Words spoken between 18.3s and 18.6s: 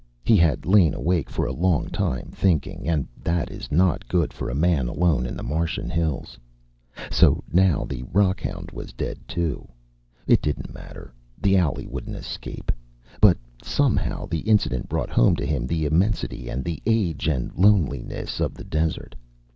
of